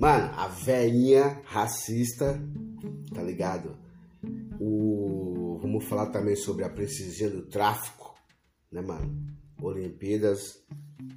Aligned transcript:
Mano, 0.00 0.32
a 0.34 0.48
velhinha 0.48 1.42
racista, 1.44 2.40
tá 3.14 3.22
ligado? 3.22 3.76
O, 4.58 5.58
vamos 5.60 5.84
falar 5.84 6.06
também 6.06 6.34
sobre 6.34 6.64
a 6.64 6.70
princesinha 6.70 7.28
do 7.28 7.42
tráfico, 7.42 8.14
né, 8.72 8.80
mano? 8.80 9.14
Olimpíadas. 9.60 10.58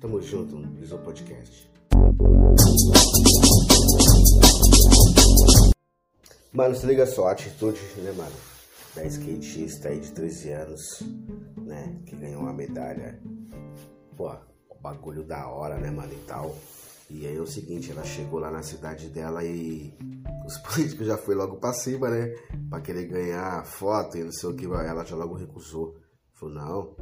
Tamo 0.01 0.21
junto 0.21 0.57
no 0.57 0.69
Visão 0.75 1.01
Podcast. 1.01 1.71
Mano, 6.51 6.75
se 6.75 6.85
liga 6.85 7.05
só, 7.05 7.29
a 7.29 7.31
atitude, 7.31 7.79
né, 7.99 8.11
mano? 8.11 8.35
Da 8.93 9.05
skatista 9.05 9.87
aí 9.87 10.01
de 10.01 10.11
13 10.11 10.51
anos, 10.51 10.81
né? 11.55 12.01
Que 12.05 12.17
ganhou 12.17 12.41
uma 12.41 12.51
medalha. 12.51 13.17
Pô, 14.17 14.29
bagulho 14.81 15.23
da 15.23 15.47
hora, 15.47 15.77
né, 15.77 15.89
mano? 15.89 16.11
E 16.11 16.19
tal. 16.27 16.53
E 17.09 17.27
aí 17.27 17.35
é 17.35 17.41
o 17.41 17.45
seguinte, 17.45 17.91
ela 17.91 18.03
chegou 18.03 18.39
lá 18.39 18.49
na 18.49 18.63
cidade 18.63 19.07
dela 19.09 19.43
e 19.43 19.93
os 20.45 20.57
políticos 20.63 21.07
já 21.07 21.17
foi 21.17 21.35
logo 21.35 21.57
pra 21.57 21.73
cima, 21.73 22.09
né? 22.09 22.33
Pra 22.69 22.81
querer 22.81 23.05
ganhar 23.05 23.65
foto 23.65 24.17
e 24.17 24.23
não 24.23 24.31
sei 24.31 24.49
o 24.49 24.55
que. 24.55 24.65
Ela 24.65 25.03
já 25.03 25.15
logo 25.15 25.35
recusou. 25.35 25.95
Falou, 26.33 26.55
não. 26.55 26.95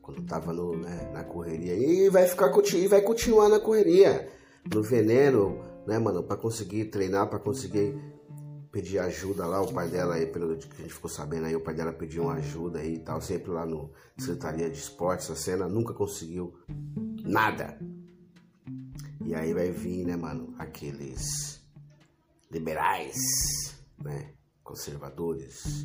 Quando 0.00 0.22
tava 0.22 0.52
no, 0.52 0.76
né, 0.76 1.10
na 1.12 1.24
correria. 1.24 1.74
E 1.74 2.08
vai 2.08 2.26
ficar 2.26 2.50
e 2.74 2.88
vai 2.88 3.02
continuar 3.02 3.48
na 3.48 3.60
correria. 3.60 4.28
No 4.72 4.82
veneno, 4.82 5.58
né, 5.86 5.98
mano? 5.98 6.22
Pra 6.22 6.36
conseguir 6.36 6.86
treinar, 6.86 7.28
pra 7.28 7.38
conseguir 7.38 7.94
pedir 8.72 8.98
ajuda 8.98 9.46
lá. 9.46 9.60
O 9.60 9.72
pai 9.72 9.88
dela 9.88 10.14
aí, 10.14 10.26
pelo 10.26 10.56
que 10.56 10.66
a 10.78 10.82
gente 10.82 10.94
ficou 10.94 11.10
sabendo 11.10 11.46
aí, 11.46 11.56
o 11.56 11.60
pai 11.60 11.74
dela 11.74 11.92
pediu 11.92 12.22
uma 12.24 12.34
ajuda 12.34 12.78
aí 12.78 12.94
e 12.94 12.98
tal. 12.98 13.20
Sempre 13.20 13.50
lá 13.50 13.66
no 13.66 13.90
Secretaria 14.16 14.70
de 14.70 14.78
Esportes, 14.78 15.30
a 15.30 15.36
cena 15.36 15.68
nunca 15.68 15.92
conseguiu 15.92 16.54
nada. 17.22 17.78
E 19.28 19.34
aí 19.34 19.52
vai 19.52 19.70
vir, 19.70 20.06
né, 20.06 20.16
mano, 20.16 20.54
aqueles 20.58 21.60
liberais, 22.50 23.14
né, 24.02 24.32
conservadores 24.64 25.84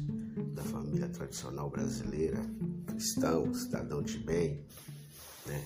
da 0.54 0.64
família 0.64 1.10
tradicional 1.10 1.70
brasileira, 1.70 2.38
cristão, 2.88 3.54
cidadão 3.54 4.02
de 4.02 4.18
bem, 4.20 4.66
né? 5.46 5.62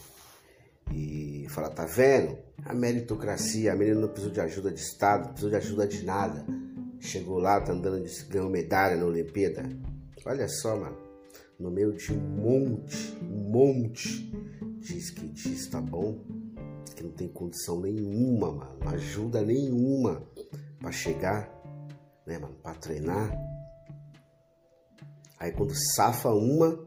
E 0.92 1.46
fala, 1.50 1.70
tá 1.70 1.86
vendo? 1.86 2.40
A 2.66 2.74
meritocracia, 2.74 3.74
a 3.74 3.76
menina 3.76 4.02
não 4.02 4.08
precisou 4.08 4.34
de 4.34 4.42
ajuda 4.42 4.72
de 4.72 4.80
Estado, 4.80 5.26
não 5.26 5.34
precisou 5.34 5.50
de 5.52 5.56
ajuda 5.58 5.88
de 5.88 6.04
nada. 6.04 6.48
Chegou 7.00 7.38
lá, 7.38 7.62
tá 7.62 7.74
andando, 7.74 8.04
de, 8.04 8.24
ganhou 8.26 8.50
medalha 8.50 8.98
na 8.98 9.06
Olimpíada. 9.06 9.70
Olha 10.26 10.48
só, 10.48 10.76
mano, 10.76 10.98
no 11.60 11.70
meio 11.70 11.96
de 11.96 12.12
um 12.12 12.18
monte, 12.18 13.16
um 13.22 13.52
monte 13.52 14.32
de 14.80 14.98
skatista 14.98 15.80
bom, 15.80 16.26
que 16.98 17.04
não 17.04 17.12
tem 17.12 17.28
condição 17.28 17.80
nenhuma, 17.80 18.52
mano, 18.52 18.90
ajuda 18.90 19.44
nenhuma 19.44 20.28
para 20.80 20.92
chegar, 20.92 21.48
né, 22.26 22.40
mano, 22.40 22.56
para 22.56 22.74
treinar. 22.74 23.32
Aí 25.40 25.52
quando 25.52 25.76
safa 25.96 26.30
uma, 26.30 26.84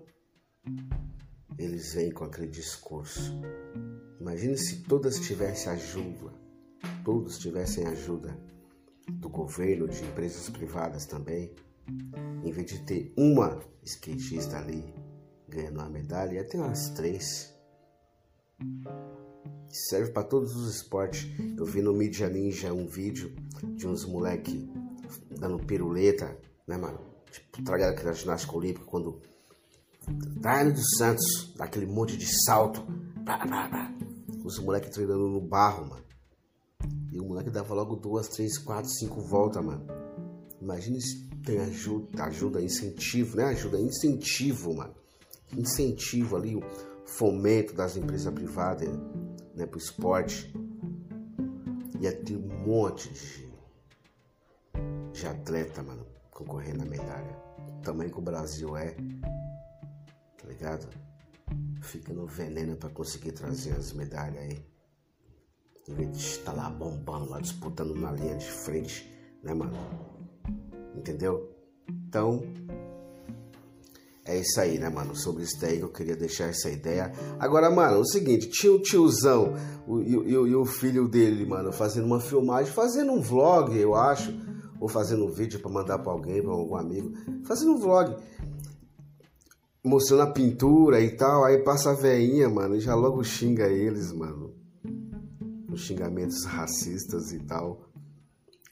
eles 1.56 1.94
vêm 1.94 2.10
com 2.10 2.24
aquele 2.24 2.48
discurso. 2.48 3.40
Imagine 4.20 4.58
se 4.58 4.82
todas 4.82 5.20
tivessem 5.20 5.72
ajuda, 5.72 6.34
todos 7.04 7.38
tivessem 7.38 7.86
ajuda 7.86 8.36
do 9.08 9.28
governo, 9.28 9.86
de 9.86 10.02
empresas 10.02 10.50
privadas 10.50 11.06
também, 11.06 11.54
em 12.42 12.50
vez 12.50 12.66
de 12.66 12.82
ter 12.82 13.14
uma 13.16 13.60
skatista 13.84 14.58
ali 14.58 14.92
ganhando 15.48 15.78
uma 15.78 15.88
medalha, 15.88 16.34
ia 16.34 16.44
ter 16.44 16.58
umas 16.58 16.90
três 16.90 17.54
serve 19.68 20.12
para 20.12 20.22
todos 20.22 20.54
os 20.56 20.76
esportes. 20.76 21.26
Eu 21.56 21.64
vi 21.64 21.80
no 21.82 21.92
Media 21.92 22.28
Ninja 22.28 22.72
um 22.72 22.86
vídeo 22.86 23.34
de 23.74 23.86
uns 23.86 24.04
moleque 24.04 24.70
dando 25.38 25.58
piruleta, 25.58 26.36
né, 26.66 26.76
mano? 26.76 27.00
Tipo, 27.30 27.62
traga 27.62 27.90
aquela 27.90 28.12
ginástica 28.12 28.56
olímpica 28.56 28.84
quando 28.84 29.20
Daiane 30.08 30.72
dos 30.72 30.96
Santos, 30.96 31.52
dá 31.56 31.64
aquele 31.64 31.86
monte 31.86 32.16
de 32.16 32.26
salto. 32.44 32.82
Blá, 33.22 33.44
blá, 33.46 33.68
blá. 33.68 33.94
Os 34.44 34.58
moleques 34.58 34.90
treinando 34.90 35.28
no 35.28 35.40
barro, 35.40 35.88
mano. 35.88 36.04
E 37.12 37.20
o 37.20 37.24
moleque 37.24 37.50
dava 37.50 37.74
logo 37.74 37.96
duas, 37.96 38.28
três, 38.28 38.58
quatro, 38.58 38.90
cinco 38.90 39.20
voltas, 39.20 39.64
mano. 39.64 39.86
Imagina 40.60 40.98
se 41.00 41.28
tem 41.44 41.58
ajuda, 41.58 42.24
ajuda, 42.24 42.62
incentivo, 42.62 43.36
né? 43.36 43.44
Ajuda, 43.44 43.78
incentivo, 43.78 44.74
mano. 44.74 44.94
Incentivo 45.56 46.36
ali, 46.36 46.56
fomento 47.10 47.74
das 47.74 47.96
empresas 47.96 48.32
privadas 48.32 48.88
né, 49.54 49.66
pro 49.66 49.78
esporte, 49.78 50.54
ia 51.98 52.12
ter 52.12 52.36
um 52.36 52.64
monte 52.64 53.12
de, 53.12 53.52
de 55.12 55.26
atleta, 55.26 55.82
mano, 55.82 56.06
concorrendo 56.30 56.78
na 56.78 56.84
medalha. 56.86 57.36
O 57.78 57.82
tamanho 57.82 58.10
que 58.10 58.18
o 58.18 58.22
Brasil 58.22 58.76
é, 58.76 58.94
tá 60.38 60.46
ligado? 60.46 60.88
Fica 61.82 62.12
no 62.12 62.26
veneno 62.26 62.76
para 62.76 62.88
conseguir 62.90 63.32
trazer 63.32 63.72
as 63.72 63.92
medalhas 63.92 64.44
aí. 64.44 64.64
Em 65.88 65.94
vez 65.94 66.12
de 66.12 66.18
estar 66.18 66.52
lá 66.52 66.70
bombando, 66.70 67.28
lá 67.28 67.40
disputando 67.40 67.94
na 67.96 68.12
linha 68.12 68.36
de 68.36 68.50
frente, 68.50 69.12
né, 69.42 69.52
mano? 69.52 69.76
Entendeu? 70.94 71.54
Então, 71.88 72.42
é 74.30 74.38
isso 74.38 74.60
aí, 74.60 74.78
né, 74.78 74.88
mano? 74.88 75.16
Sobre 75.16 75.42
isso 75.42 75.60
daí 75.60 75.80
eu 75.80 75.88
queria 75.88 76.16
deixar 76.16 76.44
essa 76.44 76.70
ideia. 76.70 77.12
Agora, 77.38 77.68
mano, 77.68 77.96
é 77.96 77.98
o 77.98 78.04
seguinte, 78.04 78.48
tinha 78.48 78.72
o 78.72 78.80
tiozão 78.80 79.54
e, 80.04 80.14
e, 80.14 80.32
e 80.32 80.54
o 80.54 80.64
filho 80.64 81.08
dele, 81.08 81.44
mano, 81.44 81.72
fazendo 81.72 82.06
uma 82.06 82.20
filmagem, 82.20 82.72
fazendo 82.72 83.12
um 83.12 83.20
vlog, 83.20 83.76
eu 83.76 83.94
acho, 83.96 84.32
ou 84.78 84.88
fazendo 84.88 85.26
um 85.26 85.30
vídeo 85.30 85.58
para 85.58 85.70
mandar 85.70 85.98
para 85.98 86.12
alguém, 86.12 86.40
para 86.40 86.52
algum 86.52 86.76
amigo, 86.76 87.12
fazendo 87.44 87.72
um 87.72 87.78
vlog, 87.78 88.16
mostrando 89.84 90.22
a 90.22 90.32
pintura 90.32 91.00
e 91.00 91.16
tal, 91.16 91.44
aí 91.44 91.58
passa 91.64 91.90
a 91.90 91.94
veinha, 91.94 92.48
mano, 92.48 92.76
e 92.76 92.80
já 92.80 92.94
logo 92.94 93.24
xinga 93.24 93.66
eles, 93.66 94.12
mano. 94.12 94.54
Os 95.72 95.80
xingamentos 95.80 96.44
racistas 96.44 97.32
e 97.32 97.40
tal. 97.40 97.89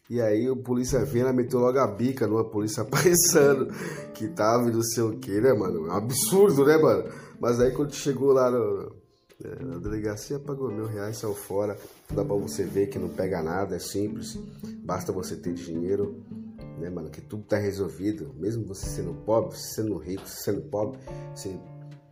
E 0.08 0.22
aí 0.22 0.48
o 0.48 0.56
polícia 0.56 1.04
vendo, 1.04 1.34
meteu 1.34 1.60
logo 1.60 1.78
a 1.78 1.86
bica 1.86 2.26
numa 2.26 2.44
polícia 2.44 2.82
paisano 2.86 3.68
que 4.14 4.28
tava 4.28 4.68
e 4.70 4.72
não 4.72 4.82
sei 4.82 5.02
o 5.02 5.18
que, 5.18 5.40
né, 5.40 5.52
mano? 5.52 5.90
Absurdo, 5.90 6.64
né, 6.64 6.78
mano? 6.78 7.04
Mas 7.38 7.60
aí 7.60 7.72
quando 7.72 7.94
chegou 7.94 8.32
lá 8.32 8.50
no, 8.50 8.96
é, 9.44 9.64
na 9.64 9.78
delegacia, 9.78 10.38
pagou 10.38 10.70
mil 10.70 10.86
reais, 10.86 11.18
saiu 11.18 11.34
fora. 11.34 11.76
Dá 12.10 12.24
pra 12.24 12.34
você 12.36 12.64
ver 12.64 12.88
que 12.88 12.98
não 12.98 13.10
pega 13.10 13.42
nada, 13.42 13.76
é 13.76 13.78
simples. 13.78 14.38
Basta 14.82 15.12
você 15.12 15.36
ter 15.36 15.52
dinheiro, 15.52 16.24
né, 16.78 16.88
mano? 16.88 17.10
Que 17.10 17.20
tudo 17.20 17.44
tá 17.44 17.58
resolvido. 17.58 18.34
Mesmo 18.36 18.66
você 18.66 18.86
sendo 18.86 19.12
pobre, 19.12 19.56
sendo 19.56 19.96
rico, 19.98 20.26
sendo 20.26 20.62
pobre, 20.62 20.98
você 21.34 21.54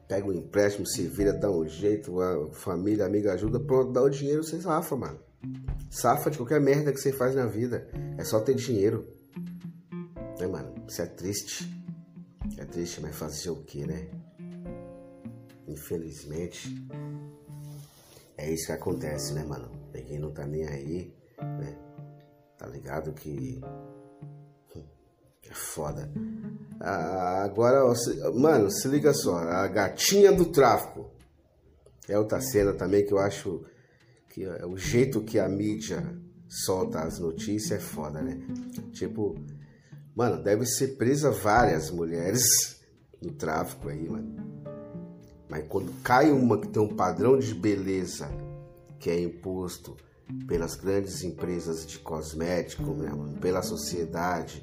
pega 0.07 0.28
um 0.28 0.33
empréstimo, 0.33 0.87
se 0.87 1.03
vira, 1.03 1.33
dá 1.33 1.51
um 1.51 1.67
jeito, 1.67 2.21
a 2.21 2.49
família, 2.53 3.07
amiga 3.07 3.33
ajuda, 3.33 3.59
pronto, 3.59 3.91
dá 3.91 4.03
o 4.03 4.11
dinheiro, 4.11 4.45
você 4.45 4.61
safa, 4.61 4.95
mano. 4.95 5.19
Safa 5.91 6.31
de 6.31 6.37
qualquer 6.37 6.61
merda 6.61 6.93
que 6.93 6.99
você 6.99 7.12
faz 7.12 7.34
na 7.34 7.47
vida. 7.47 7.89
É 8.19 8.25
só 8.25 8.41
ter 8.41 8.55
dinheiro. 8.55 9.07
Né, 10.39 10.47
mano? 10.47 10.75
Isso 10.87 11.01
é 11.03 11.07
triste. 11.07 11.71
É 12.59 12.65
triste, 12.65 13.01
mas 13.01 13.17
fazer 13.17 13.51
o 13.51 13.57
que, 13.57 13.87
né? 13.87 14.09
Infelizmente. 15.67 16.87
É 18.37 18.51
isso 18.51 18.67
que 18.67 18.73
acontece, 18.73 19.33
né, 19.33 19.45
mano? 19.45 19.71
Quem 20.07 20.19
não 20.19 20.31
tá 20.31 20.47
nem 20.47 20.67
aí, 20.67 21.15
né? 21.41 21.77
Tá 22.57 22.67
ligado 22.67 23.13
que. 23.13 23.61
É 25.49 25.53
foda. 25.53 26.11
Ah, 26.81 27.43
agora, 27.45 27.83
mano, 28.34 28.71
se 28.71 28.89
liga 28.89 29.13
só. 29.15 29.37
A 29.39 29.67
gatinha 29.69 30.33
do 30.33 30.47
tráfico. 30.47 31.10
É 32.09 32.19
outra 32.19 32.41
cena 32.41 32.72
também 32.72 33.04
que 33.04 33.13
eu 33.13 33.19
acho 33.19 33.65
que 34.36 34.44
é 34.44 34.66
o 34.66 34.77
jeito 34.77 35.22
que 35.22 35.38
a 35.38 35.48
mídia 35.48 36.15
solta 36.47 37.00
as 37.00 37.18
notícias 37.18 37.72
é 37.72 37.83
foda, 37.83 38.21
né? 38.21 38.38
Tipo, 38.92 39.34
mano, 40.15 40.42
deve 40.42 40.66
ser 40.66 40.98
presa 40.98 41.30
várias 41.30 41.91
mulheres 41.91 42.78
no 43.22 43.33
tráfico 43.33 43.88
aí, 43.88 44.06
mano. 44.06 44.36
Mas 45.48 45.65
quando 45.66 45.91
cai 46.03 46.30
uma 46.30 46.60
que 46.60 46.68
tem 46.68 46.83
um 46.83 46.94
padrão 46.94 47.38
de 47.38 47.54
beleza 47.54 48.28
que 48.98 49.09
é 49.09 49.18
imposto 49.18 49.97
pelas 50.47 50.74
grandes 50.74 51.24
empresas 51.24 51.86
de 51.86 51.98
cosmético, 52.00 52.92
né, 52.92 53.10
pela 53.41 53.62
sociedade, 53.62 54.62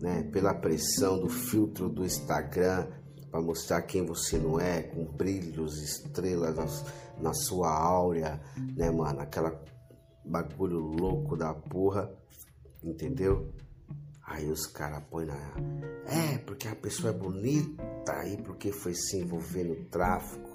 né, 0.00 0.22
pela 0.30 0.54
pressão 0.54 1.18
do 1.18 1.28
filtro 1.28 1.88
do 1.88 2.04
Instagram 2.04 2.86
para 3.30 3.40
mostrar 3.40 3.82
quem 3.82 4.04
você 4.04 4.38
não 4.38 4.58
é, 4.58 4.82
com 4.82 5.04
brilhos, 5.04 5.82
estrelas 5.82 6.84
na 7.20 7.32
sua 7.34 7.70
áurea, 7.70 8.40
né, 8.76 8.90
mano? 8.90 9.20
Aquela 9.20 9.62
bagulho 10.24 10.78
louco 10.78 11.36
da 11.36 11.54
porra, 11.54 12.12
entendeu? 12.82 13.52
Aí 14.22 14.50
os 14.50 14.66
caras 14.66 15.02
põem 15.10 15.26
na. 15.26 15.34
É, 16.06 16.38
porque 16.38 16.68
a 16.68 16.76
pessoa 16.76 17.10
é 17.10 17.16
bonita, 17.16 18.12
aí 18.12 18.36
porque 18.36 18.70
foi 18.70 18.94
se 18.94 19.18
envolver 19.18 19.64
no 19.64 19.84
tráfico. 19.86 20.48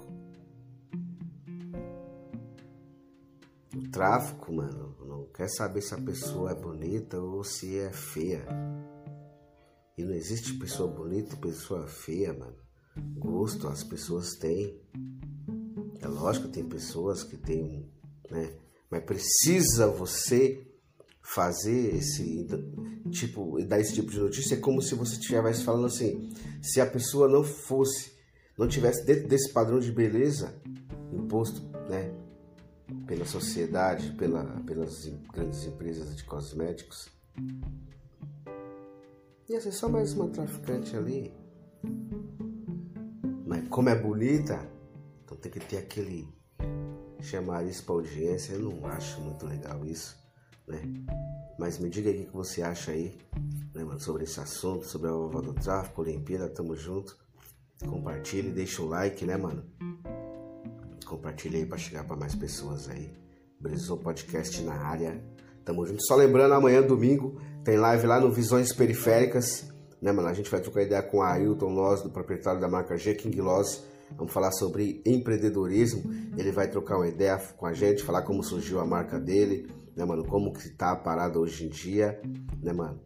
O 3.76 3.90
tráfico, 3.90 4.52
mano, 4.52 4.96
não 5.04 5.26
quer 5.26 5.48
saber 5.48 5.82
se 5.82 5.92
a 5.92 6.00
pessoa 6.00 6.52
é 6.52 6.54
bonita 6.54 7.20
ou 7.20 7.42
se 7.42 7.76
é 7.76 7.92
feia. 7.92 8.46
E 9.98 10.04
não 10.04 10.14
existe 10.14 10.54
pessoa 10.54 10.88
bonita 10.88 11.34
e 11.34 11.38
pessoa 11.38 11.86
feia, 11.88 12.32
mano. 12.32 12.63
Gosto 13.16 13.68
as 13.68 13.82
pessoas 13.82 14.34
têm. 14.36 14.80
É 16.00 16.06
lógico 16.06 16.46
que 16.46 16.54
tem 16.54 16.68
pessoas 16.68 17.22
que 17.22 17.36
têm, 17.36 17.90
né? 18.30 18.54
Mas 18.90 19.04
precisa 19.04 19.86
você 19.88 20.66
fazer 21.24 21.94
esse 21.96 22.46
tipo, 23.10 23.58
dar 23.64 23.80
esse 23.80 23.94
tipo 23.94 24.10
de 24.10 24.20
notícia 24.20 24.54
é 24.54 24.60
como 24.60 24.82
se 24.82 24.94
você 24.94 25.14
estivesse 25.14 25.64
falando 25.64 25.86
assim, 25.86 26.30
se 26.62 26.80
a 26.80 26.86
pessoa 26.86 27.26
não 27.26 27.42
fosse, 27.42 28.12
não 28.58 28.68
tivesse 28.68 29.04
dentro 29.06 29.26
desse 29.26 29.50
padrão 29.50 29.80
de 29.80 29.90
beleza 29.90 30.54
imposto, 31.10 31.62
né, 31.88 32.12
pela 33.06 33.24
sociedade, 33.24 34.12
pela, 34.12 34.44
pelas 34.66 35.06
grandes 35.32 35.64
empresas 35.64 36.14
de 36.14 36.24
cosméticos, 36.24 37.08
ia 39.48 39.60
ser 39.60 39.72
só 39.72 39.88
mais 39.88 40.12
uma 40.12 40.28
traficante 40.28 40.94
ali. 40.94 41.32
Como 43.70 43.88
é 43.88 43.94
bonita, 43.94 44.66
então 45.24 45.36
tem 45.36 45.50
que 45.50 45.60
ter 45.60 45.78
aquele 45.78 46.28
chamar 47.20 47.64
isso 47.64 47.84
para 47.84 47.94
audiência. 47.94 48.52
Eu 48.52 48.70
não 48.70 48.86
acho 48.86 49.20
muito 49.20 49.46
legal 49.46 49.84
isso, 49.84 50.16
né? 50.66 50.80
Mas 51.58 51.78
me 51.78 51.88
diga 51.88 52.10
aí 52.10 52.22
o 52.22 52.26
que 52.26 52.32
você 52.32 52.62
acha 52.62 52.92
aí, 52.92 53.16
né, 53.74 53.84
mano, 53.84 54.00
sobre 54.00 54.24
esse 54.24 54.38
assunto, 54.40 54.86
sobre 54.86 55.08
a 55.08 55.12
vovó 55.12 55.40
do 55.40 55.54
tráfico, 55.54 56.02
Olimpíada, 56.02 56.48
tamo 56.48 56.76
junto. 56.76 57.16
Compartilhe, 57.86 58.50
deixa 58.50 58.82
o 58.82 58.88
like, 58.88 59.24
né, 59.24 59.36
mano? 59.36 59.64
Compartilha 61.04 61.58
aí 61.58 61.66
para 61.66 61.78
chegar 61.78 62.04
para 62.04 62.16
mais 62.16 62.34
pessoas 62.34 62.88
aí. 62.88 63.12
Brisou 63.60 63.98
Podcast 63.98 64.60
na 64.62 64.74
área. 64.74 65.22
Tamo 65.64 65.86
junto. 65.86 66.04
Só 66.06 66.16
lembrando, 66.16 66.54
amanhã, 66.54 66.82
domingo, 66.82 67.40
tem 67.62 67.76
live 67.76 68.06
lá 68.06 68.20
no 68.20 68.30
Visões 68.30 68.72
Periféricas. 68.72 69.73
Né, 70.04 70.12
mano? 70.12 70.28
A 70.28 70.34
gente 70.34 70.50
vai 70.50 70.60
trocar 70.60 70.82
ideia 70.82 71.02
com 71.02 71.22
a 71.22 71.32
Ailton 71.32 71.72
Loz, 71.72 72.02
do 72.02 72.10
proprietário 72.10 72.60
da 72.60 72.68
marca 72.68 72.94
G 72.94 73.14
King 73.14 73.40
Loz. 73.40 73.82
Vamos 74.18 74.34
falar 74.34 74.52
sobre 74.52 75.00
empreendedorismo. 75.06 76.02
Ele 76.36 76.52
vai 76.52 76.68
trocar 76.68 76.98
uma 76.98 77.08
ideia 77.08 77.38
com 77.56 77.64
a 77.64 77.72
gente, 77.72 78.04
falar 78.04 78.20
como 78.20 78.44
surgiu 78.44 78.80
a 78.80 78.86
marca 78.86 79.18
dele, 79.18 79.66
né, 79.96 80.04
mano? 80.04 80.22
Como 80.26 80.52
que 80.52 80.68
tá 80.68 80.90
a 80.90 80.96
parada 80.96 81.40
hoje 81.40 81.64
em 81.64 81.70
dia, 81.70 82.20
né, 82.62 82.74
mano? 82.74 83.00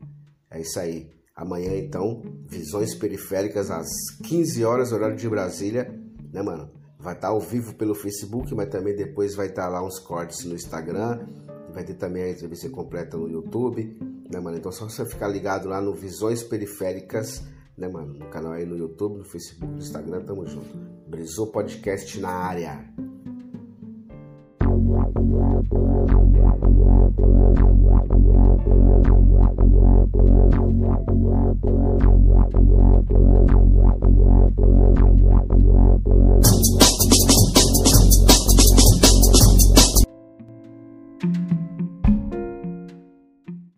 É 0.51 0.61
isso 0.61 0.77
aí. 0.81 1.09
Amanhã, 1.37 1.77
então, 1.77 2.21
Visões 2.49 2.97
Periféricas 2.97 3.71
às 3.71 3.87
15 4.25 4.65
horas, 4.65 4.91
horário 4.91 5.15
de 5.15 5.29
Brasília, 5.29 5.97
né, 6.33 6.43
mano? 6.43 6.69
Vai 6.99 7.15
estar 7.15 7.29
tá 7.29 7.33
ao 7.33 7.39
vivo 7.39 7.77
pelo 7.77 7.95
Facebook, 7.95 8.53
mas 8.57 8.71
também 8.71 8.97
depois 8.97 9.37
vai 9.37 9.47
estar 9.47 9.67
tá 9.67 9.69
lá 9.69 9.87
uns 9.87 10.01
cortes 10.01 10.45
no 10.45 10.57
Instagram. 10.57 11.29
Vai 11.73 11.85
ter 11.85 11.95
também 11.95 12.25
a 12.25 12.31
entrevista 12.33 12.69
completa 12.69 13.17
no 13.17 13.29
YouTube, 13.29 13.97
né, 14.31 14.39
mano? 14.39 14.59
Então 14.59 14.71
só 14.71 14.89
você 14.89 15.05
ficar 15.07 15.29
ligado 15.29 15.69
lá 15.69 15.81
no 15.81 15.95
Visões 15.95 16.43
Periféricas, 16.43 17.43
né, 17.77 17.89
mano? 17.89 18.15
No 18.15 18.27
canal 18.27 18.53
aí 18.53 18.67
no 18.67 18.77
YouTube, 18.77 19.19
no 19.19 19.25
Facebook, 19.25 19.73
no 19.73 19.79
Instagram, 19.79 20.25
tamo 20.25 20.47
junto. 20.47 20.77
Brisou 21.09 21.51
Podcast 21.51 22.21
na 22.21 22.31
área. 22.31 22.85